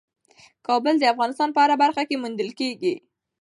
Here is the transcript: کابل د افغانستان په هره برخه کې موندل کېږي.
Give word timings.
کابل 0.67 0.95
د 0.99 1.03
افغانستان 1.13 1.49
په 1.51 1.59
هره 1.63 1.75
برخه 1.83 2.03
کې 2.09 2.15
موندل 2.21 2.49
کېږي. 2.59 2.93